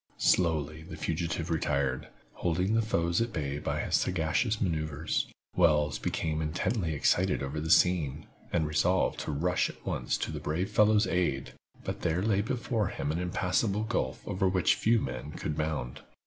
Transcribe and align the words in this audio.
Slowly 0.17 0.81
the 0.81 0.97
fugitive 0.97 1.51
retired, 1.51 2.07
holding 2.33 2.73
his 2.73 2.85
foes 2.85 3.21
at 3.21 3.31
bay 3.31 3.59
by 3.59 3.81
his 3.81 3.95
sagacious 3.97 4.59
maneuvers. 4.59 5.27
Wells 5.55 5.99
became 5.99 6.41
intensely 6.41 6.95
excited 6.95 7.43
over 7.43 7.59
the 7.61 7.69
scene, 7.69 8.25
and 8.51 8.65
resolved 8.65 9.19
to 9.19 9.31
rush 9.31 9.69
at 9.69 9.85
once 9.85 10.17
to 10.17 10.31
the 10.31 10.39
brave 10.39 10.71
fellow's 10.71 11.05
aid, 11.05 11.53
but 11.83 12.01
there 12.01 12.23
lay 12.23 12.41
before 12.41 12.87
him 12.87 13.09
the 13.09 13.21
impassable 13.21 13.83
gulf 13.83 14.27
over 14.27 14.49
which 14.49 14.73
few 14.73 14.99
men 14.99 15.33
could 15.33 15.55
bound. 15.55 16.01